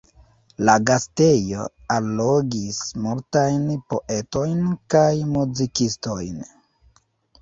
[0.67, 1.65] La gastejo
[1.97, 6.45] allogis multajn poetojn kaj muzikistojn.